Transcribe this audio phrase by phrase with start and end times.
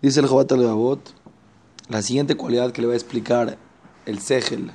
[0.00, 1.00] Dice el Jobat al
[1.88, 3.58] la siguiente cualidad que le va a explicar
[4.06, 4.70] el Segel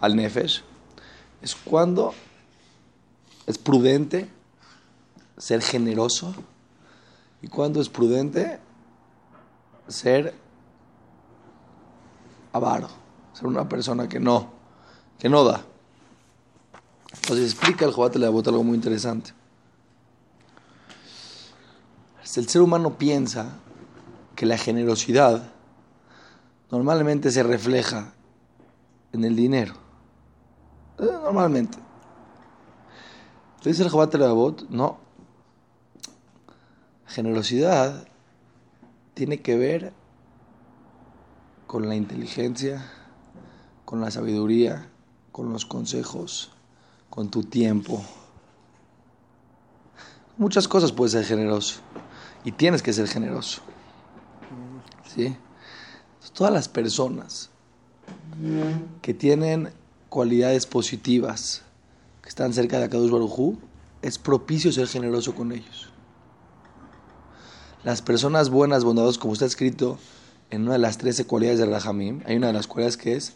[0.00, 0.62] al Nefesh
[1.42, 2.14] es cuando
[3.46, 4.30] es prudente
[5.36, 6.34] ser generoso
[7.42, 8.58] y cuando es prudente
[9.86, 10.34] ser
[12.54, 12.88] avaro,
[13.34, 14.50] ser una persona que no,
[15.18, 15.62] que no da.
[17.12, 19.32] Entonces explica el Jobat al algo muy interesante.
[22.34, 23.58] El ser humano piensa
[24.34, 25.42] que la generosidad
[26.70, 28.12] normalmente se refleja
[29.12, 29.74] en el dinero.
[30.98, 31.78] Eh, normalmente.
[33.64, 34.98] Dice el Jobat Abot, no.
[37.06, 38.06] Generosidad
[39.14, 39.92] tiene que ver
[41.66, 42.84] con la inteligencia,
[43.84, 44.88] con la sabiduría,
[45.32, 46.50] con los consejos,
[47.08, 48.04] con tu tiempo.
[50.36, 51.80] Muchas cosas puedes ser generoso
[52.44, 53.62] y tienes que ser generoso.
[55.14, 55.36] ¿Sí?
[56.32, 57.50] Todas las personas
[59.02, 59.70] que tienen
[60.08, 61.62] cualidades positivas,
[62.22, 63.58] que están cerca de Akadosh Barujú,
[64.02, 65.90] es propicio ser generoso con ellos.
[67.84, 69.98] Las personas buenas, bondadosas, como está escrito
[70.50, 73.34] en una de las 13 cualidades de Rahamim, hay una de las cualidades que es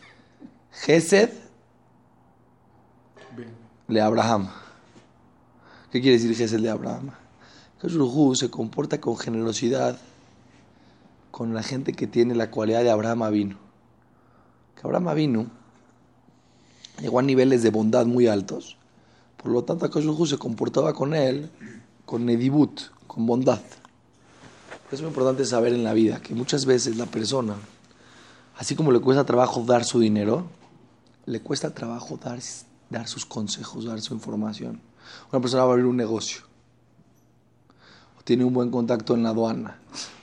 [0.73, 1.31] Gesed
[3.87, 4.49] le Abraham.
[5.93, 7.11] ¿Qué quiere decir Gesed le Abraham?
[7.79, 9.99] Akadosh se comporta con generosidad
[11.31, 13.57] con la gente que tiene la cualidad de Abraham Avinu.
[14.75, 15.47] Que Abraham Avinu
[17.01, 18.77] llegó a niveles de bondad muy altos.
[19.37, 21.51] Por lo tanto, Akash se comportaba con él
[22.09, 23.61] con nedibut, con bondad.
[24.91, 27.55] Es muy importante saber en la vida que muchas veces la persona,
[28.57, 30.47] así como le cuesta trabajo dar su dinero,
[31.27, 32.39] le cuesta trabajo dar,
[32.89, 34.81] dar sus consejos, dar su información.
[35.31, 36.41] Una persona va a abrir un negocio,
[38.25, 39.79] tiene un buen contacto en la aduana,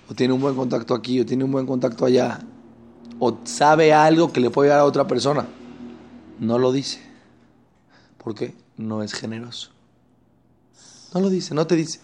[0.09, 2.39] o tiene un buen contacto aquí, o tiene un buen contacto allá,
[3.19, 5.47] o sabe algo que le puede dar a otra persona.
[6.39, 7.01] No lo dice.
[8.17, 8.55] ¿Por qué?
[8.77, 9.69] No es generoso.
[11.13, 12.01] No lo dice, no te dice.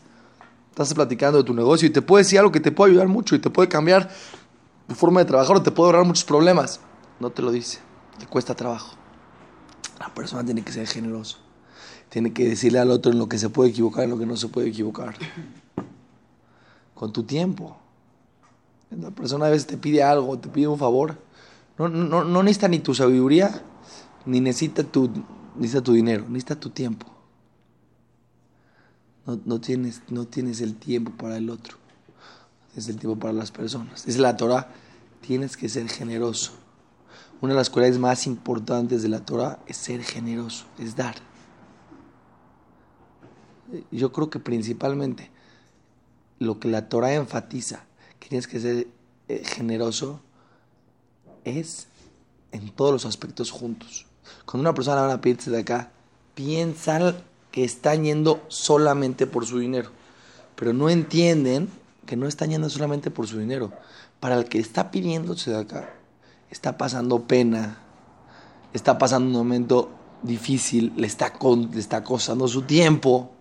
[0.69, 3.35] Estás platicando de tu negocio y te puede decir algo que te puede ayudar mucho
[3.35, 4.09] y te puede cambiar
[4.87, 6.79] tu forma de trabajar o te puede ahorrar muchos problemas.
[7.19, 7.79] No te lo dice.
[8.19, 8.95] Le cuesta trabajo.
[9.99, 11.39] La persona tiene que ser generoso.
[12.07, 14.25] Tiene que decirle al otro en lo que se puede equivocar y en lo que
[14.25, 15.15] no se puede equivocar.
[16.93, 17.80] Con tu tiempo.
[18.91, 21.17] La persona a veces te pide algo, te pide un favor.
[21.77, 23.63] No, no, no necesita ni tu sabiduría,
[24.25, 25.09] ni necesita tu,
[25.55, 27.07] necesita tu dinero, necesita tu tiempo.
[29.25, 31.77] No, no, tienes, no tienes el tiempo para el otro.
[32.75, 34.07] Es el tiempo para las personas.
[34.07, 34.69] Es la Torah.
[35.21, 36.51] Tienes que ser generoso.
[37.39, 41.15] Una de las cualidades más importantes de la Torah es ser generoso, es dar.
[43.89, 45.31] Yo creo que principalmente
[46.39, 47.85] lo que la Torah enfatiza
[48.21, 48.87] que tienes que ser
[49.27, 50.21] eh, generoso
[51.43, 51.87] es
[52.51, 54.05] en todos los aspectos juntos.
[54.45, 55.91] Cuando una persona va a pedirse de acá,
[56.35, 57.15] piensan
[57.51, 59.89] que están yendo solamente por su dinero,
[60.55, 61.67] pero no entienden
[62.05, 63.73] que no están yendo solamente por su dinero.
[64.19, 65.93] Para el que está pidiéndose de acá,
[66.51, 67.79] está pasando pena,
[68.71, 69.89] está pasando un momento
[70.21, 73.31] difícil, le está, le está costando su tiempo,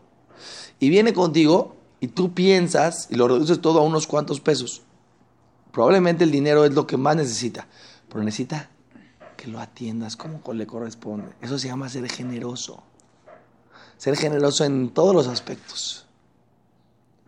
[0.78, 4.82] y viene contigo y tú piensas y lo reduces todo a unos cuantos pesos.
[5.72, 7.68] Probablemente el dinero es lo que más necesita,
[8.08, 8.70] pero necesita
[9.36, 11.28] que lo atiendas como le corresponde.
[11.40, 12.82] Eso se llama ser generoso.
[13.96, 16.06] Ser generoso en todos los aspectos.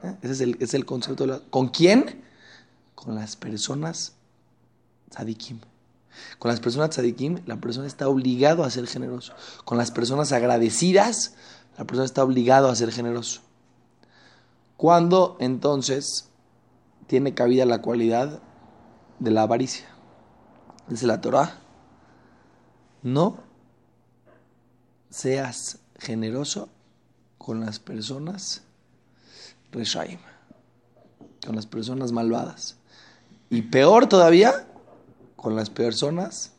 [0.03, 0.17] ¿Eh?
[0.23, 1.27] Ese es el, es el concepto.
[1.27, 2.23] De ¿Con quién?
[2.95, 4.15] Con las personas
[5.11, 5.61] tzadikim.
[6.39, 9.35] Con las personas tzadikim, la persona está obligado a ser generoso.
[9.65, 11.35] Con las personas agradecidas,
[11.79, 13.43] la persona está obligado a ser generoso.
[14.83, 16.29] Cuando entonces
[17.07, 18.43] tiene cabida la cualidad
[19.21, 19.87] de la avaricia.
[20.89, 21.61] Dice la Torah,
[23.05, 23.37] no
[25.09, 26.69] seas generoso
[27.39, 28.65] con las personas
[29.71, 30.19] reshaim,
[31.47, 32.77] con las personas malvadas.
[33.51, 34.67] Y peor todavía,
[35.37, 36.55] con las personas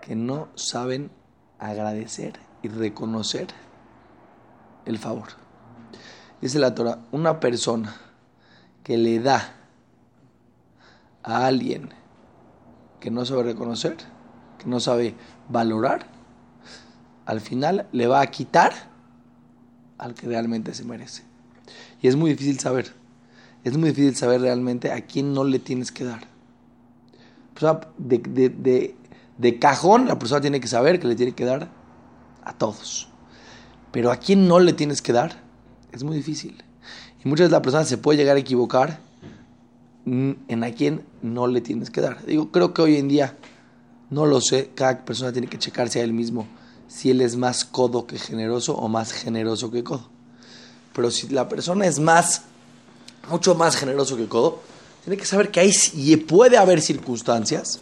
[0.00, 1.10] que no saben
[1.58, 3.48] agradecer y reconocer
[4.86, 5.47] el favor.
[6.40, 7.96] Dice la Torah, una persona
[8.84, 9.54] que le da
[11.22, 11.90] a alguien
[13.00, 13.96] que no sabe reconocer,
[14.58, 15.14] que no sabe
[15.48, 16.06] valorar,
[17.26, 18.72] al final le va a quitar
[19.98, 21.24] al que realmente se merece.
[22.00, 22.94] Y es muy difícil saber.
[23.64, 26.20] Es muy difícil saber realmente a quién no le tienes que dar.
[27.98, 28.94] de,
[29.36, 31.68] de, cajón, la persona tiene que saber que le tiene que dar
[32.44, 33.08] a todos.
[33.90, 35.47] Pero a quién no le tienes que dar,
[35.92, 36.62] es muy difícil.
[37.24, 39.00] Y muchas veces la persona se puede llegar a equivocar
[40.06, 42.24] en a quién no le tienes que dar.
[42.24, 43.36] Digo, creo que hoy en día,
[44.10, 46.46] no lo sé, cada persona tiene que checarse a él mismo
[46.88, 50.08] si él es más codo que generoso o más generoso que codo.
[50.94, 52.42] Pero si la persona es más,
[53.30, 54.60] mucho más generoso que codo,
[55.04, 57.80] tiene que saber que hay y puede haber circunstancias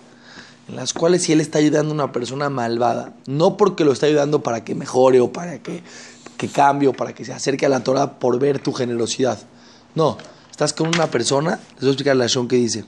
[0.69, 4.07] en las cuales si él está ayudando a una persona malvada, no porque lo está
[4.07, 5.83] ayudando para que mejore o para que,
[6.37, 9.39] que cambie o para que se acerque a la Torah por ver tu generosidad.
[9.95, 10.19] No,
[10.51, 12.85] estás con una persona, les voy a explicar la Shon que dice.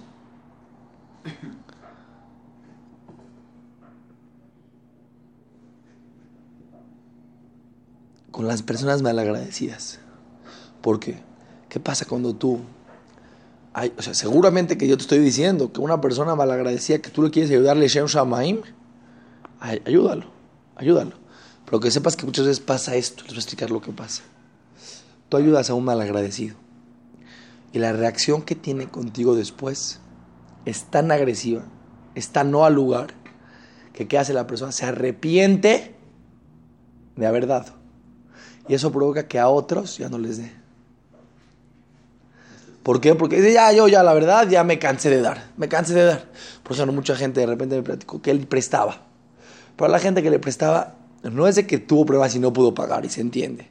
[8.30, 9.98] Con las personas malagradecidas.
[10.80, 11.20] ¿Por qué?
[11.68, 12.60] ¿Qué pasa cuando tú
[13.96, 17.30] o sea, seguramente que yo te estoy diciendo que una persona malagradecida que tú le
[17.30, 18.60] quieres ayudarle Shem Shamaim,
[19.60, 20.26] ayúdalo,
[20.76, 21.12] ayúdalo.
[21.68, 24.22] Pero que sepas que muchas veces pasa esto, les voy a explicar lo que pasa.
[25.28, 26.56] Tú ayudas a un malagradecido
[27.72, 30.00] y la reacción que tiene contigo después
[30.64, 31.64] es tan agresiva,
[32.14, 33.08] está no al lugar,
[33.92, 34.72] que ¿qué hace la persona?
[34.72, 35.94] Se arrepiente
[37.16, 37.74] de haber dado.
[38.68, 40.52] Y eso provoca que a otros ya no les dé.
[42.82, 43.14] ¿Por qué?
[43.14, 45.50] Porque dice, ya, yo ya, la verdad, ya me cansé de dar.
[45.58, 46.24] Me cansé de dar.
[46.62, 49.02] Por eso mucha gente de repente me platicó que él prestaba.
[49.76, 52.74] Pero la gente que le prestaba, no es de que tuvo problemas y no pudo
[52.74, 53.68] pagar, y se entiende.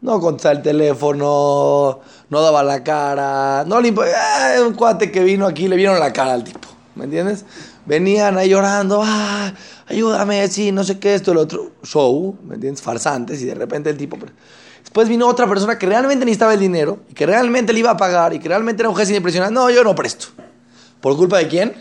[0.00, 5.46] No contestaba el teléfono, no daba la cara, no le eh, un cuate que vino
[5.46, 7.44] aquí le vieron la cara al tipo, ¿me entiendes?
[7.86, 9.52] Venían ahí llorando, ah,
[9.86, 12.82] ayúdame, sí, no sé qué, esto, el otro, show, ¿me entiendes?
[12.82, 14.18] Farsantes, y de repente el tipo,
[14.92, 17.96] Después vino otra persona que realmente necesitaba el dinero y que realmente le iba a
[17.96, 19.54] pagar y que realmente era un jefe impresionante.
[19.54, 20.26] No, yo no presto.
[21.00, 21.72] ¿Por culpa de quién?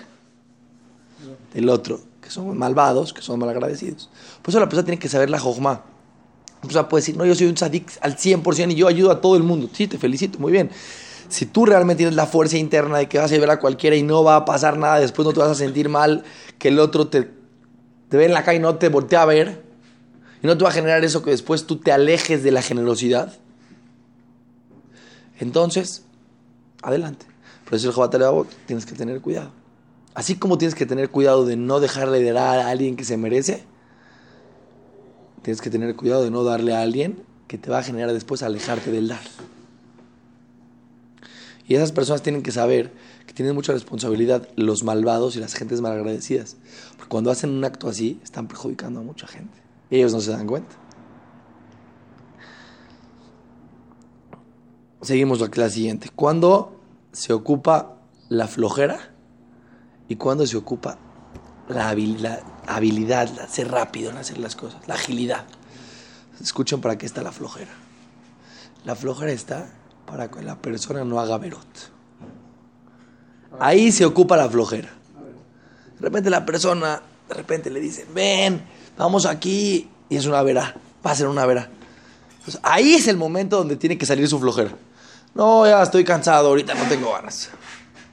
[1.53, 1.99] Del otro,
[2.31, 4.09] son malvados, que son malagradecidos.
[4.41, 5.83] Por eso la persona tiene que saber la jojma.
[6.55, 9.21] La persona puede decir, no, yo soy un sadik al 100% y yo ayudo a
[9.21, 9.69] todo el mundo.
[9.73, 10.69] Sí, te felicito, muy bien.
[11.29, 14.03] Si tú realmente tienes la fuerza interna de que vas a ayudar a cualquiera y
[14.03, 16.23] no va a pasar nada, después no te vas a sentir mal,
[16.59, 17.31] que el otro te,
[18.09, 19.63] ve en la calle y no te voltea a ver,
[20.43, 23.33] y no te va a generar eso que después tú te alejes de la generosidad.
[25.39, 26.03] Entonces,
[26.81, 27.25] adelante.
[27.65, 28.13] Por eso el Jobat
[28.65, 29.60] tienes que tener cuidado.
[30.13, 33.17] Así como tienes que tener cuidado de no dejarle de dar a alguien que se
[33.17, 33.63] merece,
[35.41, 38.43] tienes que tener cuidado de no darle a alguien que te va a generar después
[38.43, 39.21] alejarte del dar.
[41.67, 42.91] Y esas personas tienen que saber
[43.25, 46.57] que tienen mucha responsabilidad los malvados y las gentes malagradecidas.
[46.97, 49.57] Porque cuando hacen un acto así, están perjudicando a mucha gente.
[49.89, 50.75] Ellos no se dan cuenta.
[55.01, 56.09] Seguimos la clase siguiente.
[56.13, 56.79] ¿Cuándo
[57.13, 57.97] se ocupa
[58.27, 59.10] la flojera?
[60.11, 60.97] ¿Y cuándo se ocupa
[61.69, 64.85] la habilidad, habilidad ser rápido en hacer las cosas?
[64.85, 65.45] La agilidad.
[66.41, 67.71] Escuchen para qué está la flojera.
[68.83, 69.69] La flojera está
[70.05, 71.65] para que la persona no haga verot.
[73.57, 74.89] Ahí se ocupa la flojera.
[75.97, 78.61] De repente la persona, de repente le dicen, ven,
[78.97, 80.75] vamos aquí y es una vera,
[81.05, 81.69] va a ser una vera.
[82.63, 84.75] ahí es el momento donde tiene que salir su flojera.
[85.33, 87.49] No, ya estoy cansado, ahorita no tengo ganas.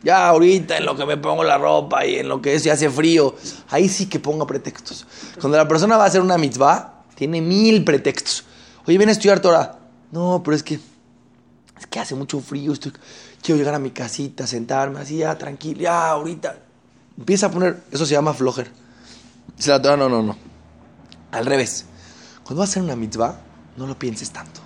[0.03, 2.75] Ya ahorita en lo que me pongo la ropa y en lo que es, ya
[2.75, 3.35] hace frío,
[3.71, 5.06] ahí sí que pongo pretextos.
[5.41, 8.45] Cuando la persona va a hacer una mitzvah, tiene mil pretextos.
[8.87, 9.79] Oye, ven a estudiar Torah.
[10.12, 12.93] No, pero es que, es que hace mucho frío, estoy,
[13.43, 16.56] quiero llegar a mi casita, sentarme así, ya tranquilo, ya ahorita.
[17.19, 18.70] Empieza a poner, eso se llama flojera.
[19.56, 20.37] Dice la Torah, no, no, no.
[21.32, 21.87] Al revés.
[22.44, 23.41] Cuando vas a hacer una mitzvah,
[23.77, 24.61] no lo pienses tanto.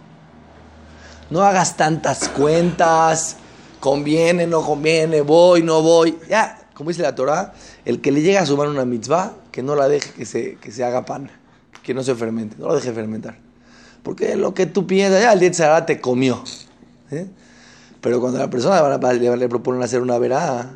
[1.30, 3.38] No hagas tantas cuentas.
[3.82, 6.16] Conviene, no conviene, voy, no voy.
[6.28, 7.52] Ya, como dice la Torah,
[7.84, 10.70] el que le llega a sumar una mitzvah, que no la deje que se, que
[10.70, 11.28] se haga pan,
[11.82, 13.38] que no se fermente, no lo deje fermentar.
[14.04, 16.44] Porque lo que tú piensas, ya el día de te comió.
[17.10, 17.26] ¿eh?
[18.00, 20.70] Pero cuando la persona le, le proponen hacer una verá,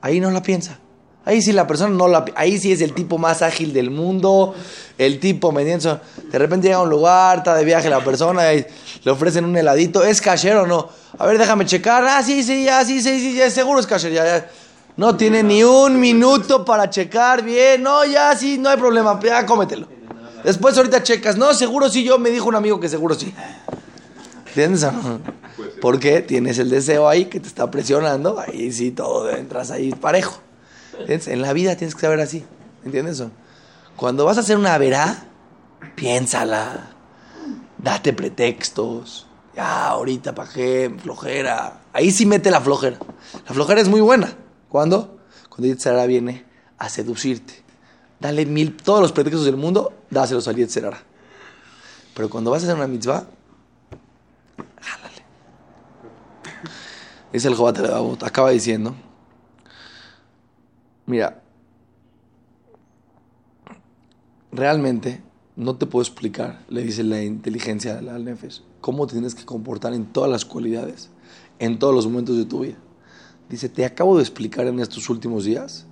[0.00, 0.80] ahí no la piensa.
[1.28, 2.24] Ahí sí la persona no la...
[2.36, 4.54] Ahí sí es el tipo más ágil del mundo,
[4.96, 6.00] el tipo mediano.
[6.32, 8.64] De repente llega a un lugar, está de viaje la persona y
[9.04, 10.02] le ofrecen un heladito.
[10.02, 10.88] ¿Es cashier o no?
[11.18, 12.02] A ver, déjame checar.
[12.02, 14.14] Ah, sí, sí, ya, sí, sí, sí, ya, seguro es cashier.
[14.14, 14.48] Ya,
[14.96, 17.82] No tiene ni un minuto para checar bien.
[17.82, 19.20] No, ya, sí, no hay problema.
[19.22, 19.86] Ya, cómetelo.
[20.44, 21.36] Después ahorita checas.
[21.36, 23.34] No, seguro sí, yo me dijo un amigo que seguro sí.
[24.46, 24.86] ¿Entiendes?
[25.82, 28.40] Porque tienes el deseo ahí que te está presionando.
[28.40, 30.47] Ahí sí, todo entras ahí parejo.
[31.06, 32.44] En la vida tienes que saber así.
[32.84, 33.30] ¿Entiendes eso?
[33.96, 35.24] Cuando vas a hacer una verá,
[35.94, 36.90] piénsala.
[37.78, 39.26] Date pretextos.
[39.54, 40.94] Ya, ahorita, ¿para qué?
[41.02, 41.80] Flojera.
[41.92, 42.98] Ahí sí mete la flojera.
[43.46, 44.32] La flojera es muy buena.
[44.68, 45.18] ¿Cuándo?
[45.48, 46.44] Cuando Yetzerara viene
[46.78, 47.64] a seducirte.
[48.20, 51.02] Dale mil, todos los pretextos del mundo, dáselos al Yetzerara.
[52.14, 53.26] Pero cuando vas a hacer una mitzvah,
[54.80, 55.24] jálale.
[57.32, 57.78] Es el Jobat
[58.22, 58.94] acaba diciendo
[61.08, 61.42] Mira,
[64.52, 65.22] realmente
[65.56, 70.04] no te puedo explicar, le dice la inteligencia al Nefesh, cómo tienes que comportar en
[70.04, 71.08] todas las cualidades,
[71.60, 72.76] en todos los momentos de tu vida.
[73.48, 75.86] Dice, te acabo de explicar en estos últimos días,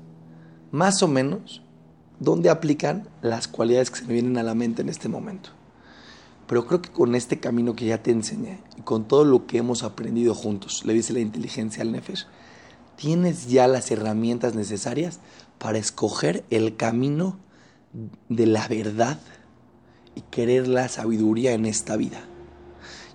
[0.71, 1.63] más o menos,
[2.21, 5.49] dónde aplican las cualidades que se me vienen a la mente en este momento.
[6.47, 9.57] Pero creo que con este camino que ya te enseñé y con todo lo que
[9.57, 12.27] hemos aprendido juntos, le dice la inteligencia al Nefesh,
[12.97, 15.21] tienes ya las herramientas necesarias
[15.59, 17.39] para escoger el camino
[18.29, 19.19] de la verdad
[20.15, 22.25] y querer la sabiduría en esta vida.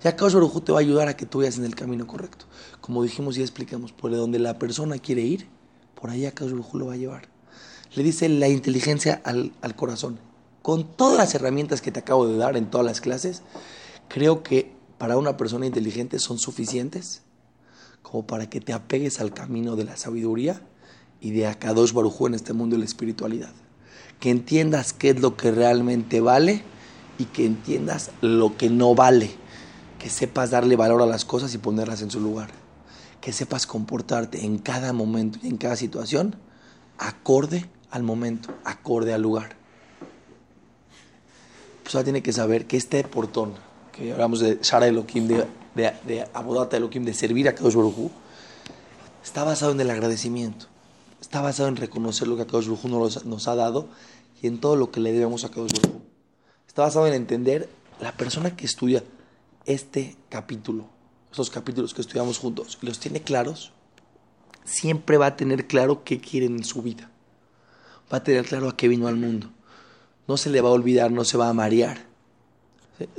[0.02, 2.46] Ya Baruj te va a ayudar a que tú vayas en el camino correcto.
[2.80, 5.46] Como dijimos y explicamos, por donde la persona quiere ir,
[5.94, 7.28] por allá Kadosh Baruj lo va a llevar.
[7.94, 10.18] Le dice la inteligencia al corazón.
[10.62, 13.42] Con todas las herramientas que te acabo de dar en todas las clases,
[14.08, 17.22] creo que para una persona inteligente son suficientes
[18.02, 20.60] como para que te apegues al camino de la sabiduría
[21.20, 23.52] y de Akadosh Baruj en este mundo de la espiritualidad.
[24.20, 26.62] Que entiendas qué es lo que realmente vale
[27.18, 29.42] y que entiendas lo que no vale
[30.02, 32.50] que sepas darle valor a las cosas y ponerlas en su lugar,
[33.20, 36.34] que sepas comportarte en cada momento y en cada situación
[36.98, 39.54] acorde al momento, acorde al lugar.
[41.84, 43.52] Pues ahora tiene que saber que este portón,
[43.92, 48.10] que hablamos de Shara Elohim, de, de, de Abodata Elohim, de servir a Kadosh Baruj
[49.22, 50.66] está basado en el agradecimiento,
[51.20, 53.88] está basado en reconocer lo que Kadosh Baruj nos, nos ha dado
[54.40, 56.02] y en todo lo que le debemos a Kadosh Baruj
[56.72, 57.68] Está basado en entender
[58.00, 59.04] la persona que estudia
[59.66, 60.86] este capítulo,
[61.30, 63.72] estos capítulos que estudiamos juntos, y los tiene claros,
[64.64, 67.10] siempre va a tener claro qué quiere en su vida.
[68.10, 69.50] Va a tener claro a qué vino al mundo.
[70.26, 72.06] No se le va a olvidar, no se va a marear.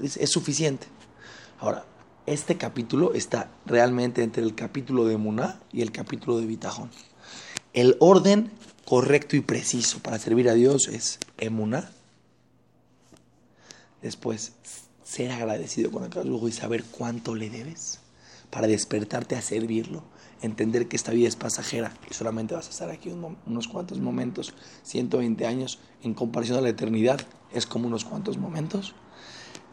[0.02, 0.88] Es, suficiente.
[1.60, 1.86] Ahora,
[2.26, 6.90] este capítulo está realmente entre el capítulo de Muná y el capítulo de Bitajón.
[7.74, 8.52] El orden
[8.86, 11.92] correcto y preciso para servir a Dios es Emuná.
[14.02, 14.54] Después,
[15.04, 18.00] ser agradecido con Akadosh y saber cuánto le debes
[18.50, 20.04] para despertarte a servirlo,
[20.42, 24.54] entender que esta vida es pasajera y solamente vas a estar aquí unos cuantos momentos,
[24.84, 27.20] 120 años, en comparación a la eternidad,
[27.52, 28.94] es como unos cuantos momentos.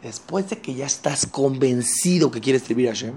[0.03, 3.15] Después de que ya estás convencido que quieres servir a Hashem,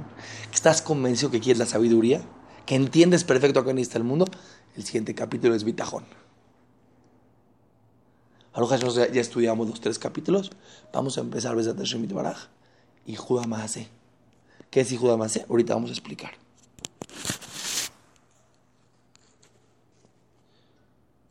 [0.50, 2.22] que estás convencido que quieres la sabiduría,
[2.66, 4.26] que entiendes perfecto a qué está el mundo,
[4.76, 6.04] el siguiente capítulo es Bitajón.
[8.54, 10.52] Ahora ya estudiamos los tres capítulos.
[10.94, 12.08] Vamos a empezar Besat Hashem
[13.06, 13.68] y Judá
[14.70, 15.18] ¿Qué es Judá
[15.50, 16.32] Ahorita vamos a explicar.